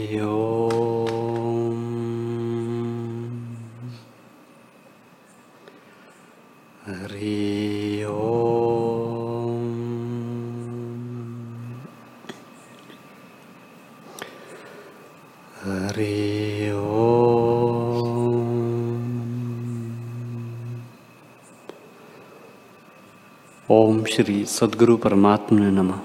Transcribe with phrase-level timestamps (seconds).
[0.00, 0.04] ओम
[24.04, 26.00] श्री सद्गुरु परमात्मा नमः।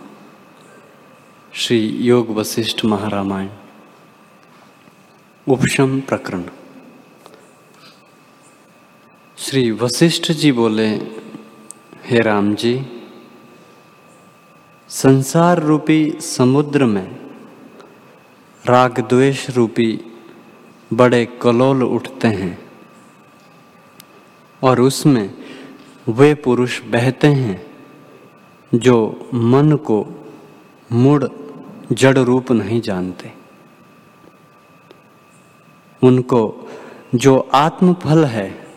[1.53, 3.49] श्री योग वशिष्ठ महारामायण।
[5.49, 6.43] उपशम प्रकरण।
[9.37, 10.87] श्री वशिष्ठ जी बोले,
[12.05, 12.85] हे राम जी,
[14.89, 17.15] संसार रूपी समुद्र में
[18.65, 20.05] राग द्वेष रूपी
[20.93, 22.69] बड़े कलोल उठते हैं
[24.63, 25.33] और उसमें
[26.09, 27.59] वे पुरुष बहते हैं
[28.75, 30.05] जो मन को
[30.91, 31.23] मुड़
[31.93, 33.38] जड़ रूप नहीं जानते।
[36.03, 36.69] उनको
[37.15, 38.67] जो आत्मफल है,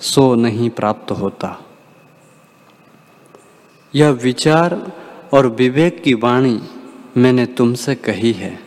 [0.00, 1.64] सो नहीं प्राप्त होता।
[3.94, 4.92] यह विचार
[5.34, 6.60] और विवेक की वाणी
[7.16, 8.60] मैंने तुमसे कही है।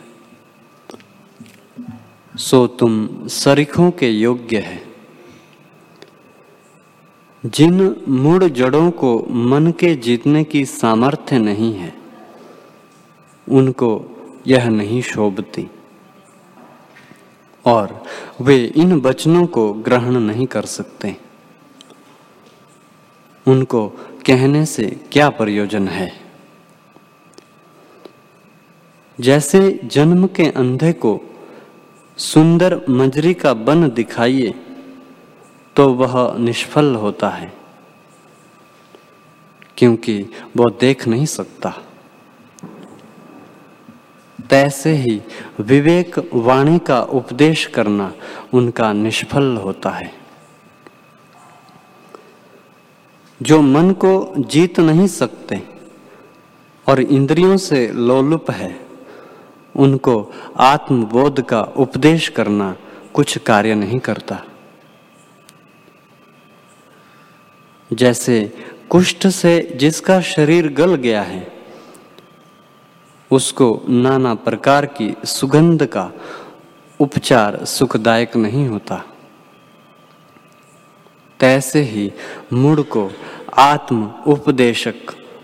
[2.36, 4.86] सो तुम सरीखों के योग्य है।
[7.46, 11.94] जिन मूड जड़ों को मन के जीतने की सामर्थ्य नहीं है,
[13.48, 14.04] उनको
[14.46, 15.70] यह नहीं शोभती।
[17.66, 18.02] और
[18.40, 21.16] वे इन वचनों को ग्रहण नहीं कर सकते।
[23.46, 23.86] उनको
[24.26, 26.12] कहने से क्या प्रयोजन है?
[29.18, 31.18] जैसे जन्म के अंधे को
[32.18, 34.54] सुंदर मंजरी का बन दिखाइए
[35.76, 37.52] तो वह निष्फल होता है,
[39.76, 40.18] क्योंकि
[40.56, 41.72] वह देख नहीं सकता।
[44.50, 45.22] तैसे ही
[45.60, 48.14] विवेक वाणी का उपदेश करना
[48.54, 50.12] उनका निष्फल होता है।
[53.42, 55.62] जो मन को जीत नहीं सकते
[56.88, 58.80] और इंद्रियों से लोलुप है,
[59.76, 62.76] उनको आत्मबोध का उपदेश करना
[63.14, 64.44] कुछ कार्य नहीं करता।
[67.92, 68.52] जैसे
[68.90, 71.55] कुष्ठ से जिसका शरीर गल गया है
[73.32, 76.12] उसको नाना प्रकार की सुगंध का
[77.00, 79.04] उपचार सुखदायक नहीं होता।
[81.40, 82.12] तैसे ही
[82.52, 83.10] मूड को
[83.58, 84.94] आत्म उपदेशक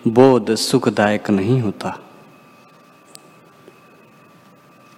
[0.08, 1.98] बोध सुखदायक नहीं होता।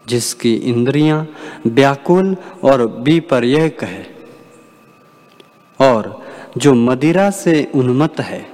[0.07, 1.29] जिसकी इंद्रियाँ
[1.67, 4.17] व्याकुल और विपर्यक है
[5.81, 6.23] और
[6.57, 8.54] जो मदिरा से उन्मत्त है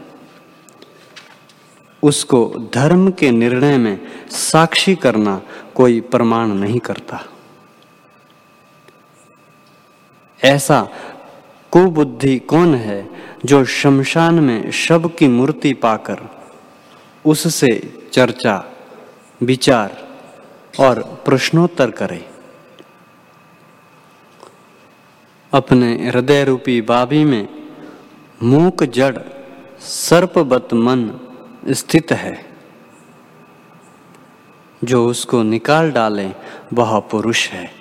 [2.02, 4.00] उसको धर्म के निर्णय में
[4.30, 5.42] साक्षी करना
[5.74, 7.24] कोई प्रमाण नहीं करता।
[10.44, 10.88] ऐसा
[11.70, 13.08] कुबुद्धि कौन है
[13.44, 16.20] जो शमशान में शब की मूर्ति पाकर
[17.26, 18.64] उससे चर्चा,
[19.42, 20.08] विचार
[20.80, 22.30] और प्रश्नोत्तर करे?
[25.52, 27.48] अपने हृदय रूपी बाबी में
[28.42, 29.18] मूक जड़,
[29.80, 31.20] सर्पवत मन
[31.68, 32.50] स्थित है।
[34.84, 36.30] जो उसको निकाल डाले,
[36.74, 37.72] वह पुरुष है।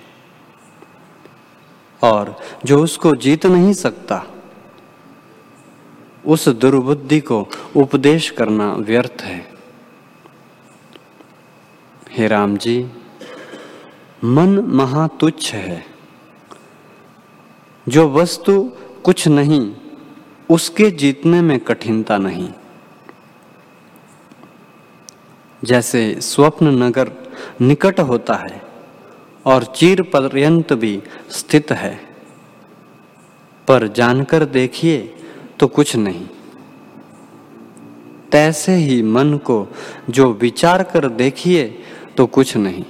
[2.03, 4.25] और जो उसको जीत नहीं सकता,
[6.25, 9.51] उस दुर्बुद्धि को उपदेश करना व्यर्थ है।
[12.11, 12.91] हे राम जी,
[14.23, 15.85] मन महातुच्छ है।
[17.87, 18.71] जो वस्तु
[19.03, 19.75] कुछ नहीं,
[20.49, 22.53] उसके जीतने में कठिनता नहीं।
[25.63, 27.11] जैसे स्वप्न नगर
[27.61, 28.61] निकट होता है
[29.45, 31.99] और चीर पर्यंत भी स्थित है।
[33.67, 35.15] पर जानकर देखिए
[35.59, 36.27] तो कुछ नहीं।
[38.31, 39.67] तैसे ही मन को
[40.09, 41.83] जो विचार कर देखिए
[42.17, 42.85] तो कुछ नहीं।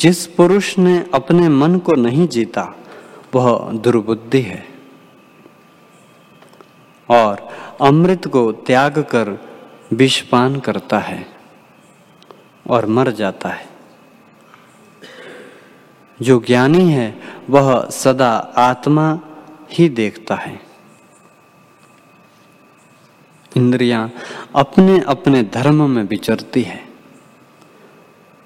[0.00, 2.76] जिस पुरुष ने अपने मन को नहीं जीता,
[3.34, 4.69] वह दुर्बुद्धि है।
[7.10, 7.48] और
[7.80, 9.50] अमृत को त्याग कर
[9.92, 11.26] विषपान करता है
[12.68, 13.68] और मर जाता है।
[16.22, 17.20] जो ज्ञानी है,
[17.50, 19.20] वह सदा आत्मा
[19.72, 20.60] ही देखता है।
[23.56, 24.12] इंद्रियाँ
[24.56, 26.88] अपने अपने धर्म में विचरती है।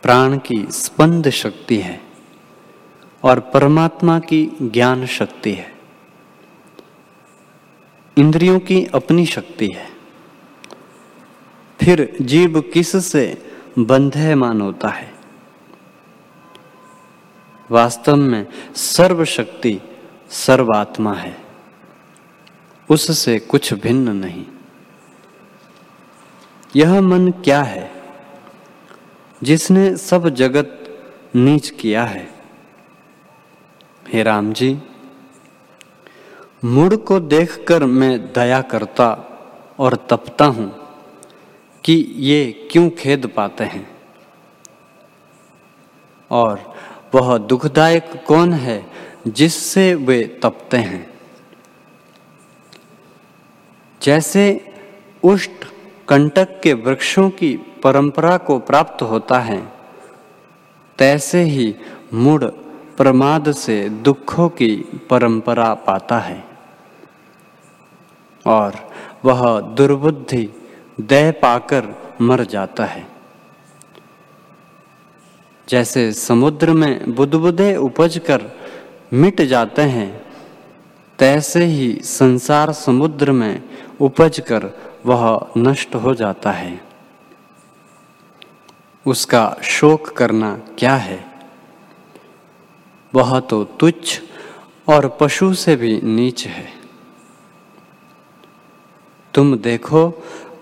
[0.02, 2.00] प्राण की स्पंद शक्ति है
[3.22, 5.73] और परमात्मा की ज्ञान शक्ति है।
[8.18, 9.88] इंद्रियों की अपनी शक्ति है।
[11.84, 15.14] फिर जीव किस से बंधेमान होता है?
[17.70, 18.46] वास्तव में
[18.76, 19.80] सर्वशक्ति
[20.30, 21.38] सर्वात्मा है।
[22.90, 24.46] उससे कुछ भिन्न नहीं।
[26.76, 28.02] यह मन क्या है?
[29.42, 30.80] जिसने सब जगत
[31.34, 32.34] नीच किया है।
[34.08, 34.78] हे राम जी
[36.64, 39.28] मुड़ को देखकर मैं दया करता
[39.78, 40.76] और तपता हूँ
[41.84, 43.90] कि ये क्यों खेद पाते हैं।
[46.30, 46.74] और
[47.14, 48.86] वह दुखदायक कौन है
[49.28, 51.14] जिससे वे तपते हैं?
[54.02, 54.74] जैसे
[55.22, 55.64] उष्ट
[56.08, 59.72] कंटक के वृक्षों की परंपरा को प्राप्त होता है,
[60.98, 61.74] तैसे ही
[62.14, 62.44] मुड़
[62.96, 64.76] प्रमाद से दुखों की
[65.10, 66.53] परंपरा पाता है।
[68.46, 68.92] और
[69.24, 70.48] वह दुर्बुद्धि
[71.00, 73.06] दय पाकर मर जाता है।
[75.68, 78.42] जैसे समुद्र में बुदबुदे उपज कर
[79.12, 80.26] मिट जाते हैं,
[81.18, 83.62] तैसे ही संसार समुद्र में
[84.00, 84.70] उपज कर
[85.06, 86.80] वह नष्ट हो जाता है।
[89.06, 91.24] उसका शोक करना क्या है?
[93.14, 94.20] वह तो तुच्छ
[94.88, 96.83] और पशु से भी नीच है।
[99.34, 100.10] तुम देखो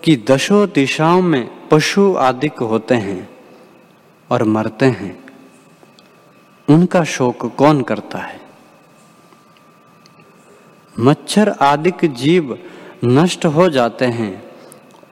[0.04, 3.30] कि दशों दिशाओं में पशु आदिक होते हैं
[4.30, 5.24] और मरते हैं।
[6.68, 8.40] उनका शोक कौन करता है?
[10.98, 12.58] मच्छर आदिक जीव
[13.04, 14.50] नष्ट हो जाते हैं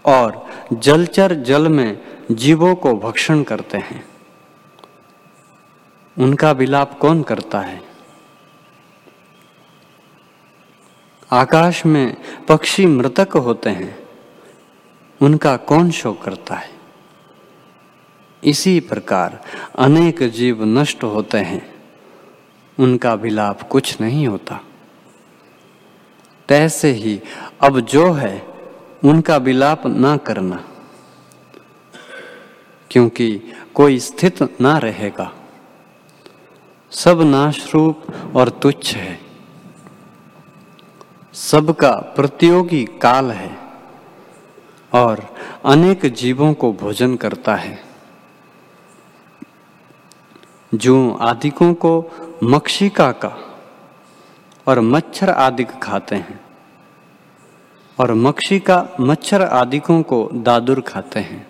[0.04, 2.00] और जलचर जल में
[2.32, 4.04] जीवों को भक्षण करते हैं।
[6.18, 7.89] उनका विलाप कौन करता है?
[11.32, 12.16] आकाश में
[12.48, 14.08] पक्षी मृतक होते हैं।
[15.22, 16.70] उनका कौन शोक करता है?
[18.44, 19.44] इसी प्रकार
[19.78, 21.74] अनेक जीव नष्ट होते हैं।
[22.80, 24.60] उनका विलाप कुछ नहीं होता।
[26.48, 27.20] तैसे ही
[27.60, 28.46] अब जो है,
[29.04, 30.64] उनका विलाप ना करना।
[32.90, 33.42] क्योंकि
[33.74, 35.32] कोई स्थित ना रहेगा।
[36.90, 38.02] सब नाशरूप
[38.36, 39.29] और तुच्छ है।
[41.40, 43.58] सबका प्रतियोगी काल है
[44.92, 47.78] और अनेक जीवों को भोजन करता है।
[50.74, 51.92] जो आदिकों को
[52.42, 53.32] मक्षिका का
[54.66, 56.40] और मच्छर आदिक खाते हैं
[57.98, 61.46] और मक्षिका मच्छर आदिकों को दादुर खाते हैं।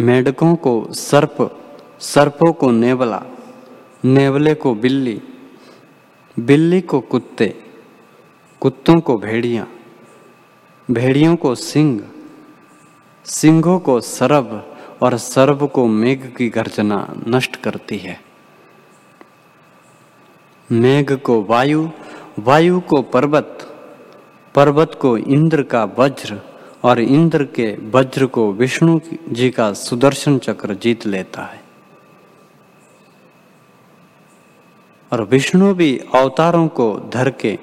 [0.00, 1.36] मेढकों को सर्प,
[2.00, 3.22] सर्पों को नेवला,
[4.04, 5.22] नेवले को बिल्ली
[6.36, 7.67] बिल्ली को कुत्ते
[8.60, 9.66] कुत्तों को भेड़िया,
[10.90, 12.00] भेड़ियों को सिंह,
[13.24, 18.20] सिंहों को सरब और सर्व को मेघ की गर्जना नष्ट करती है।
[20.72, 21.88] मेघ को वायु
[22.38, 23.64] वायु को पर्वत
[24.54, 26.40] पर्वत को इंद्र का वज्र
[26.82, 31.62] और इंद्र के वज्र को विष्णु जी का सुदर्शन चक्र जीत लेता है।
[35.12, 37.58] और विष्णु भी अवतारों को धर के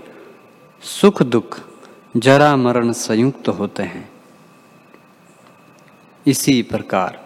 [0.86, 1.60] सुख दुख
[2.18, 4.10] जरा मरण संयुक्त होते हैं।
[6.28, 7.20] इसी प्रकार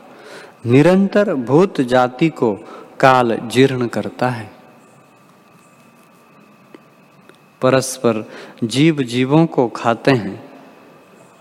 [0.66, 2.54] निरंतर भूत जाति को
[3.00, 4.52] काल जीर्ण करता है।
[7.62, 8.24] परस्पर
[8.64, 10.52] जीव जीवों को खाते हैं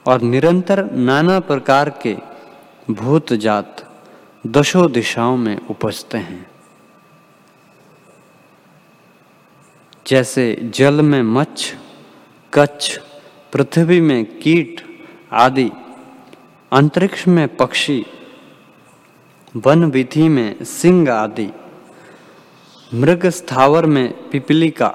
[0.06, 2.16] और निरंतर नाना प्रकार के
[2.90, 3.84] भूत जात
[4.46, 6.46] दशो दिशाओं में उपजते हैं।
[10.06, 11.74] जैसे जल में मच्छ
[12.54, 12.98] कच्छ,
[13.52, 14.80] पृथ्वी में कीट
[15.32, 15.70] आदि,
[16.72, 18.06] अंतरिक्ष में पक्षी,
[19.56, 21.48] वन विधि में सिंह आदि,
[22.94, 24.94] मृग स्थावर में पिपलिका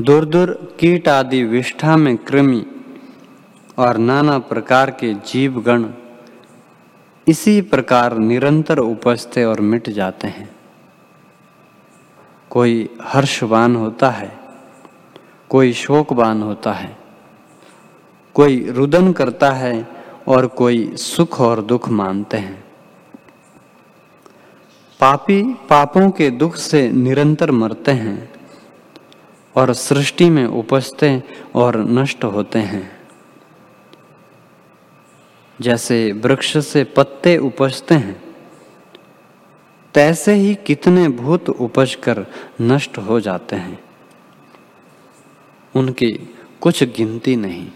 [0.00, 2.64] दूर दूर कीट आदि विष्ठा में कृमि
[3.78, 5.86] और नाना प्रकार के जीव गण
[7.28, 10.56] इसी प्रकार निरंतर उपजते और मिट जाते हैं।
[12.50, 14.45] कोई हर्षवान होता है
[15.50, 16.96] कोई शोकवान होता है,
[18.34, 19.88] कोई रुदन करता है
[20.28, 22.64] और कोई सुख और दुख मानते हैं।
[25.00, 28.32] पापी पापों के दुख से निरंतर मरते हैं
[29.56, 31.22] और सृष्टि में उपजते
[31.54, 32.90] और नष्ट होते हैं।
[35.58, 38.20] जैसे वृक्ष से पत्ते उपजते हैं,
[39.94, 42.24] तैसे ही कितने भूत उपज कर
[42.60, 43.85] नष्ट हो जाते हैं।
[45.76, 46.12] उनकी
[46.60, 47.70] कुछ गिनती नहीं।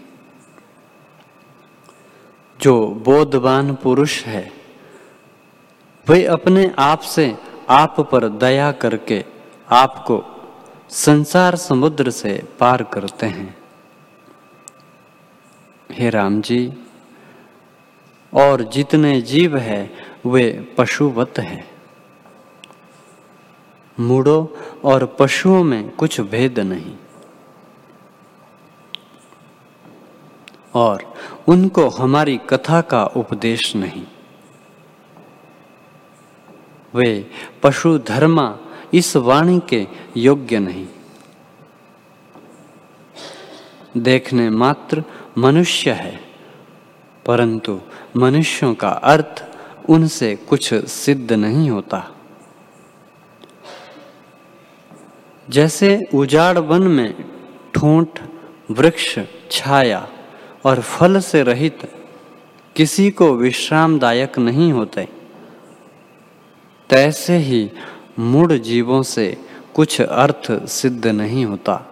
[2.61, 4.51] जो बोधवान पुरुष है,
[6.09, 7.37] वे अपने आप से
[7.69, 9.25] आप पर दया करके
[9.71, 10.23] आपको
[10.89, 13.57] संसार समुद्र से पार करते हैं।
[15.91, 16.73] हे राम जी,
[18.33, 19.91] और जितने जीव है,
[20.25, 21.67] वे पशुवत है।
[23.99, 26.95] मूड़ो और पशुओं में कुछ भेद नहीं।
[30.75, 31.13] और
[31.47, 34.05] उनको हमारी कथा का उपदेश नहीं।
[36.93, 37.31] वे
[37.63, 38.57] पशु धर्मा
[38.93, 39.87] इस वाणी के
[40.17, 40.87] योग्य नहीं।
[43.97, 45.03] देखने मात्र
[45.37, 46.19] मनुष्य है,
[47.25, 47.79] परंतु
[48.17, 49.43] मनुष्यों का अर्थ
[49.89, 52.07] उनसे कुछ सिद्ध नहीं होता।
[55.49, 57.13] जैसे उजाड़ वन में
[57.73, 58.19] ठूंठ,
[58.71, 59.19] वृक्ष,
[59.51, 60.07] छाया
[60.65, 61.79] और फल से रहित
[62.75, 65.07] किसी को विश्रामदायक नहीं होते।
[66.89, 67.71] तैसे ही
[68.19, 69.37] मूड जीवों से
[69.73, 71.87] कुछ अर्थ सिद्ध नहीं होता।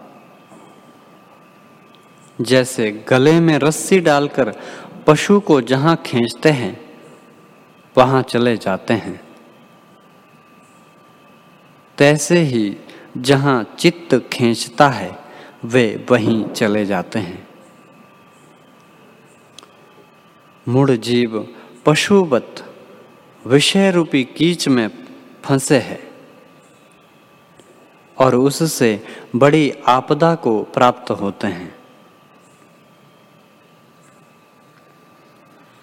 [2.40, 4.54] जैसे गले में रस्सी डालकर
[5.06, 6.80] पशु को जहाँ खींचते हैं,
[7.98, 9.20] वहाँ चले जाते हैं।
[11.98, 12.76] तैसे ही
[13.16, 15.18] जहाँ चित्त खींचता है,
[15.64, 17.49] वे वहीं चले जाते हैं।
[20.68, 21.48] मूड जीव
[21.86, 22.74] पशुवत
[23.46, 24.90] विषय रूपी कीच में
[25.42, 26.10] फंसे हैं
[28.18, 29.04] और उससे
[29.36, 31.74] बड़ी आपदा को प्राप्त होते हैं।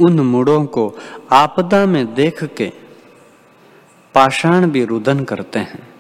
[0.01, 0.93] उन मुड़ों को
[1.31, 2.72] आपदा में देख के
[4.13, 5.93] पाषाण भी रुदन करते हैं।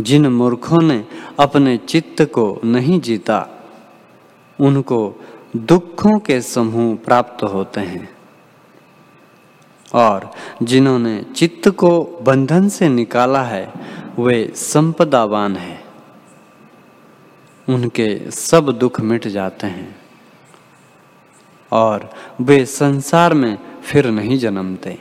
[0.00, 1.04] जिन मूर्खों ने
[1.40, 3.48] अपने चित्त को नहीं जीता,
[4.60, 5.14] उनको
[5.56, 8.16] दुखों के समूह प्राप्त होते हैं।
[9.94, 10.30] और
[10.62, 13.72] जिन्होंने चित्त को बंधन से निकाला है,
[14.18, 15.84] वे संपदावान है।
[17.68, 19.98] उनके सब दुख मिट जाते हैं।
[21.72, 24.98] और वे संसार में फिर नहीं जन्मते।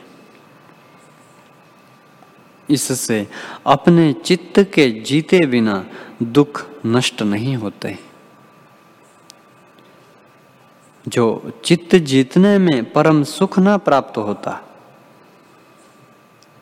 [2.70, 3.28] इससे
[3.68, 5.86] अपने चित्त के जीते बिना
[6.24, 8.07] दुख नष्ट नहीं होते।
[11.08, 14.64] जो चित्त जीतने में परम सुख ना प्राप्त होता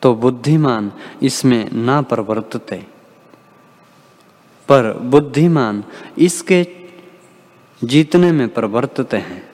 [0.02, 2.76] तो बुद्धिमान इसमें ना प्रवर्तते।
[4.68, 5.84] पर बुद्धिमान
[6.18, 6.66] इसके
[7.84, 9.50] जीतने में प्रवर्तते हैं।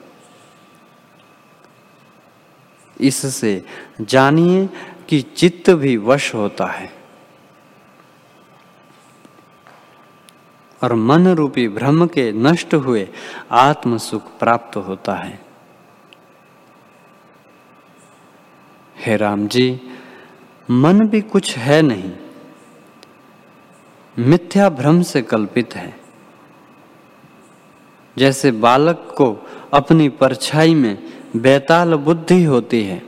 [3.01, 3.65] इससे
[4.01, 4.69] जानिए
[5.09, 7.02] कि चित्त भी वश होता है।
[10.83, 13.09] और मन रूपी भ्रम के नष्ट हुए
[13.51, 15.39] आत्म सुख प्राप्त होता है।
[19.05, 19.81] हे राम जी,
[20.71, 22.11] मन भी कुछ है नहीं।
[24.19, 25.99] मिथ्या भ्रम से कल्पित है।
[28.17, 31.03] जैसे बालक को अपनी परछाई में
[31.35, 33.03] बेताल बुद्धि होती है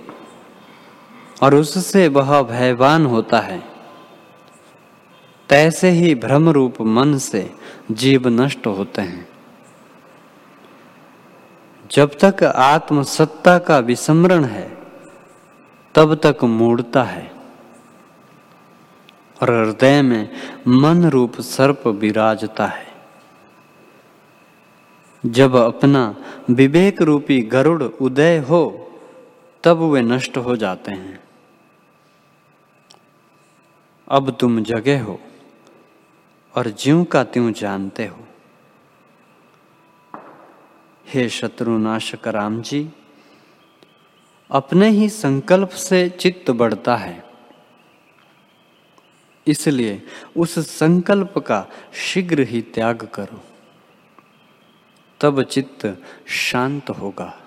[1.44, 3.75] और उससे वह भयवान होता है।
[5.50, 7.54] तैसे ही भ्रम रूप मन से
[7.92, 9.30] जीव नष्ट होते हैं।
[11.92, 14.78] जब तक आत्म सत्ता का विस्मरण है,
[15.96, 17.32] तब तक मूढ़ता है।
[19.42, 20.30] और हृदय में
[20.68, 22.88] मन रूप सर्प विराजता है।
[25.26, 26.16] जब अपना
[26.50, 28.92] विवेक रूपी गरुड़ उदय हो,
[29.64, 31.24] तब वे नष्ट हो जाते हैं।
[34.08, 35.20] अब तुम जगे हो।
[36.56, 38.28] और ज्यों का त्यों जानते हो।
[41.08, 42.90] हे शत्रुनाशक राम जी,
[44.52, 47.26] अपने ही संकल्प से चित्त बढ़ता है।
[49.48, 50.04] इसलिए
[50.38, 53.44] उस संकल्प का शीघ्र ही त्याग करो।
[55.22, 57.42] तब चित्त शांत होगा।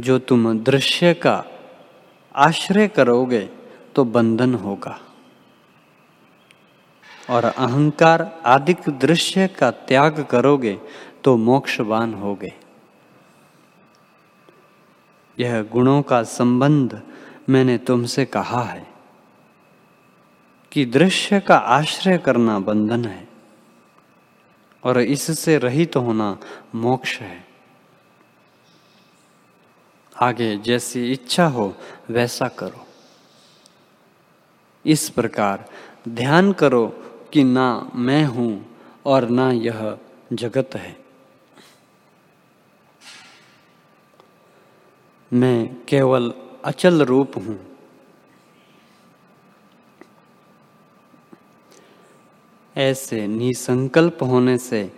[0.00, 1.44] जो तुम दृश्य का
[2.36, 3.48] आश्रय करोगे
[3.94, 5.09] तो बंधन होगा।
[7.30, 10.78] और अहंकार आदिक दृश्य का त्याग करोगे
[11.24, 12.52] तो मोक्षवान होगे।
[15.38, 17.00] यह गुणों का संबंध
[17.48, 18.86] मैंने तुमसे कहा है
[20.72, 23.28] कि दृश्य का आश्रय करना बंधन है
[24.82, 26.36] और इससे रहित तो होना
[26.74, 27.44] मोक्ष है।
[30.16, 31.74] आगे जैसी इच्छा हो
[32.10, 32.86] वैसा करो।
[34.84, 35.64] इस प्रकार
[36.08, 36.86] ध्यान करो
[37.32, 39.98] कि ना मैं हूँ और ना यह
[40.32, 40.96] जगत है।
[45.32, 46.32] मैं केवल
[46.64, 47.58] अचल रूप हूँ।
[52.76, 54.92] ऐसे निसंकल्प होने से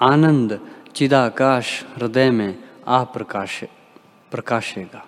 [0.00, 3.64] आनंद चिदाकाश हृदय में आप्रकाश
[4.30, 5.06] प्रकाशेगा।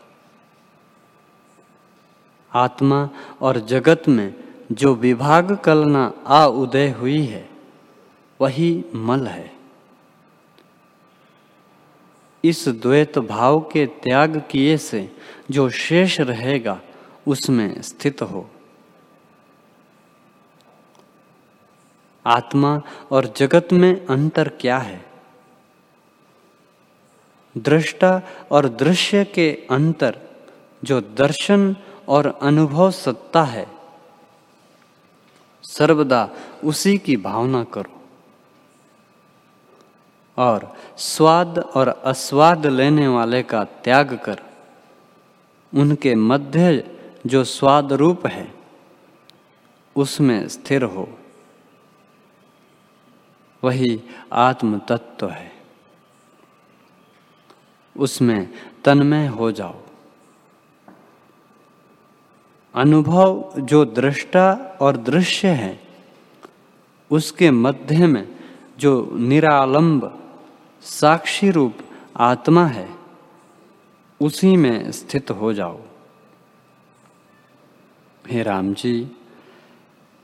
[2.52, 3.08] आत्मा
[3.40, 4.34] और जगत में
[4.74, 7.48] जो विभाग कलना आ उदय हुई है,
[8.40, 9.54] वही मल है।
[12.44, 15.16] इस द्वैत भाव के त्याग किए से
[15.50, 16.80] जो शेष रहेगा,
[17.26, 18.50] उसमें स्थित हो।
[22.26, 25.04] आत्मा और जगत में अंतर क्या है?
[27.58, 30.18] दृष्टा और दृश्य के अंतर,
[30.84, 31.76] जो दर्शन
[32.08, 33.73] और अनुभव सत्ता है
[35.64, 36.30] सर्वदा
[36.64, 38.00] उसी की भावना करो।
[40.38, 44.40] और स्वाद और अस्वाद लेने वाले का त्याग कर।
[45.74, 48.54] उनके मध्य जो स्वाद रूप है,
[49.96, 51.18] उसमें स्थिर हो।
[53.64, 54.02] वही
[54.32, 55.52] आत्म तत्व है।
[57.96, 58.52] उसमें
[58.84, 59.83] तन्मय हो जाओ।
[62.74, 65.80] अनुभव जो दृष्टा और दृश्य है,
[67.10, 68.36] उसके मध्य में
[68.78, 70.22] जो निरालंब,
[70.82, 71.74] साक्षी रूप
[72.16, 72.88] आत्मा है,
[74.20, 75.80] उसी में स्थित हो जाओ।
[78.26, 79.10] हे राम जी,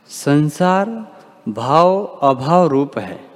[0.06, 0.86] संसार
[1.48, 3.30] भाव अभाव रूप है।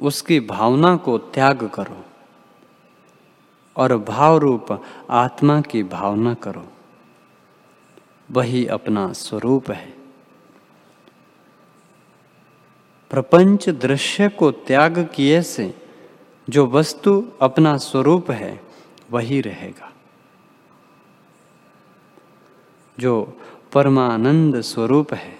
[0.00, 2.04] उसकी भावना को त्याग करो।
[3.76, 6.66] और भाव रूप आत्मा की भावना करो।
[8.30, 9.94] वही अपना स्वरूप है।
[13.10, 15.74] प्रपंच दृश्य को त्याग किए से
[16.50, 18.60] जो वस्तु अपना स्वरूप है,
[19.10, 19.92] वही रहेगा।
[22.98, 23.40] जो
[23.72, 25.38] परमानंद स्वरूप है।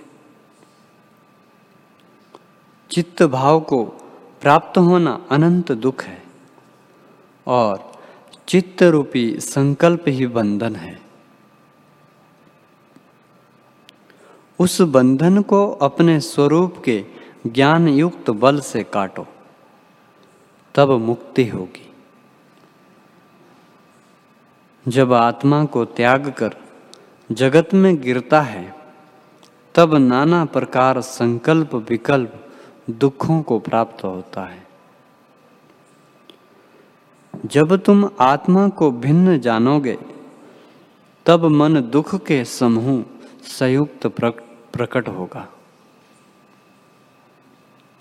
[2.90, 3.85] चित्त भाव को
[4.42, 6.22] प्राप्त होना अनंत दुख है
[7.46, 7.93] और
[8.48, 11.00] चित्त रूपी संकल्प ही बंधन है।
[14.59, 17.04] उस बंधन को अपने स्वरूप के
[17.46, 19.26] ज्ञान युक्त बल से काटो,
[20.74, 21.92] तब मुक्ति होगी।
[24.88, 26.57] जब आत्मा को त्याग कर
[27.33, 28.74] जगत में गिरता है,
[29.74, 32.52] तब नाना प्रकार संकल्प विकल्प
[32.90, 34.63] दुखों को प्राप्त होता है।
[37.44, 39.98] जब तुम आत्मा को भिन्न जानोगे,
[41.26, 43.04] तब मन दुख के समूह
[43.42, 44.07] संयुक्त
[44.72, 45.48] प्रकट होगा।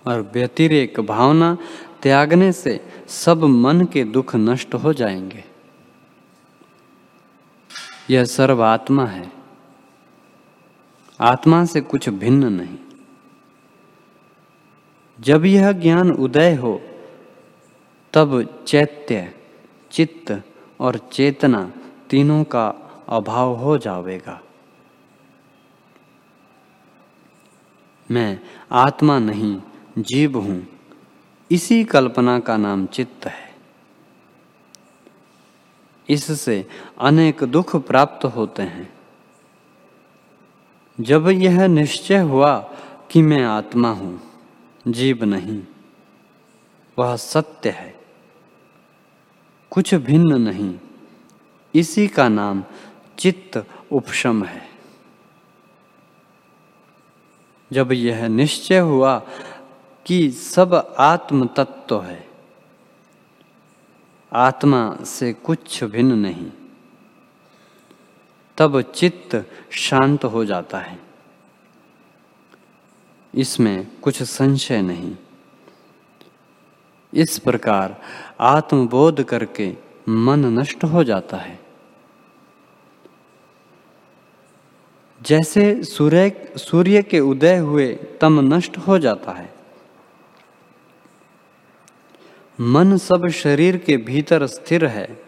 [0.07, 1.57] और व्यतिरेक भावना
[2.01, 5.43] त्यागने से सब मन के दुख नष्ट हो जाएँगे।
[8.09, 9.31] यह सर्वात्मा है।
[11.21, 12.77] आत्मा से कुछ भिन्न नहीं।
[15.19, 16.81] जब यह ज्ञान उदय हो
[18.13, 19.35] तब चैत्य,
[19.91, 20.41] चित्त
[20.79, 21.71] और चेतना
[22.09, 22.67] तीनों का
[23.09, 24.41] अभाव हो जाएगा
[28.11, 28.39] मैं
[28.71, 29.61] आत्मा नहीं,
[29.97, 30.67] जीव हूँ।
[31.51, 33.55] इसी कल्पना का नाम चित्त है।
[36.09, 36.69] इससे
[37.01, 38.93] अनेक दुख प्राप्त होते हैं।
[40.99, 42.57] जब यह निश्चय हुआ
[43.11, 44.21] कि मैं आत्मा हूँ,
[44.87, 45.63] जीव नहीं,
[46.99, 47.92] वह सत्य है।
[49.73, 50.79] कुछ भिन्न नहीं।
[51.75, 52.63] इसी का नाम
[53.19, 54.69] चित्त उपशम है।
[57.71, 59.17] जब यह निश्चय हुआ
[60.05, 62.27] कि सब आत्म तत्व है,
[64.33, 66.51] आत्मा से कुछ भिन्न नहीं,
[68.57, 70.99] तब चित्त शांत हो जाता है।
[73.35, 75.15] इसमें कुछ संशय नहीं।
[77.13, 78.01] इस प्रकार
[78.39, 79.75] आत्मबोध करके
[80.09, 81.59] मन नष्ट हो जाता है।
[85.21, 89.53] जैसे सूर्य सूर्य के उदय हुए तम नष्ट हो जाता है।
[92.61, 95.23] मन सब शरीर के भीतर स्थिर है।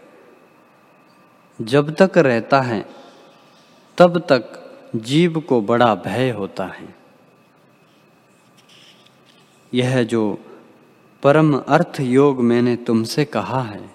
[1.60, 2.86] जब तक रहता है,
[3.98, 4.62] तब तक
[4.96, 6.94] जीव को बड़ा भय होता है।
[9.74, 10.38] यह जो
[11.26, 13.90] परम अर्थ योग मैंने तुमसे कहा है।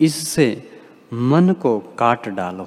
[0.00, 0.80] इससे
[1.12, 2.66] मन को काट डालो।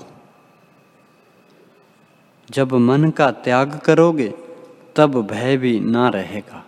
[2.49, 4.33] जब मन का त्याग करोगे,
[4.95, 6.65] तब भय भी ना रहेगा।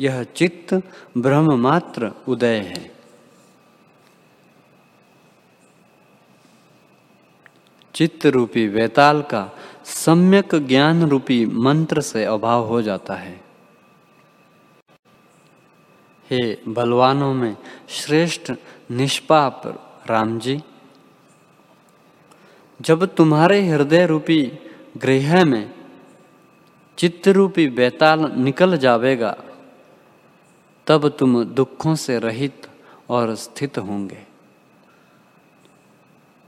[0.00, 0.82] यह चित्त
[1.18, 2.90] ब्रह्म मात्र उदय है।
[7.94, 9.50] चित्त रूपी वेताल का
[9.84, 13.45] सम्यक ज्ञान रूपी मंत्र से अभाव हो जाता है।
[16.30, 17.56] हे बलवानों में
[17.88, 18.52] श्रेष्ठ,
[18.90, 19.62] निष्पाप
[20.06, 20.62] राम जी,
[22.80, 24.52] जब तुम्हारे हृदय रूपी
[24.96, 25.74] गृह में
[26.98, 29.36] चित्त रूपी बेताल निकल जावेगा,
[30.86, 32.66] तब तुम दुखों से रहित
[33.10, 34.26] और स्थित होंगे।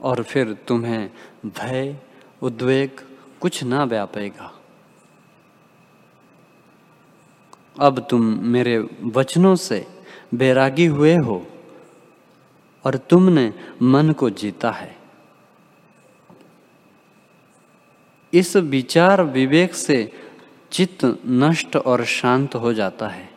[0.01, 1.09] और फिर तुम्हें
[1.45, 1.95] भय,
[2.41, 2.91] उद्वेग
[3.41, 4.58] कुछ ना व्यापेगा।
[7.79, 9.87] अब तुम मेरे वचनों से
[10.35, 11.47] बैरागी हुए हो
[12.85, 14.97] और तुमने मन को जीता है।
[18.33, 20.11] इस विचार विवेक से
[20.71, 23.29] चित्त नष्ट और शांत हो जाता है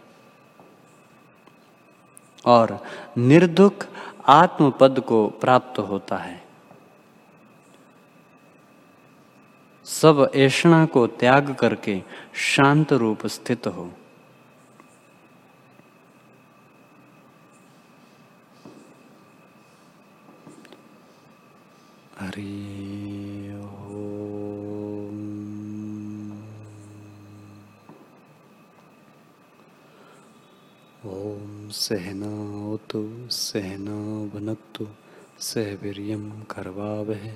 [2.46, 2.85] और
[3.18, 3.87] निर्दुख
[4.26, 6.42] आत्मपद को प्राप्त होता है।
[9.85, 12.02] सब ऐषणा को त्याग करके
[12.35, 13.90] शांत रूप स्थित हो।
[33.33, 34.88] सहना भुनक्तु
[35.40, 37.35] सह वीर्यं करवावहे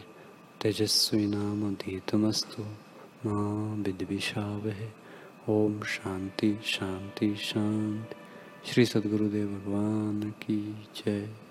[0.63, 2.65] तेजस्विनामधीतमस्तु
[3.27, 4.89] माँ विद्विषावहे।
[5.49, 11.46] ओम शांति शांति शांति श्री सद्गुरुदेव भगवान की जय।